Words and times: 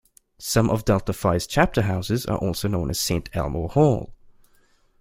Some 0.39 0.71
of 0.71 0.83
Delta 0.83 1.13
Phi's 1.13 1.45
chapter 1.45 1.83
houses 1.83 2.25
are 2.25 2.39
also 2.39 2.67
known 2.67 2.89
as 2.89 2.99
"Saint 2.99 3.29
Elmo 3.33 3.67
Hall". 3.67 4.11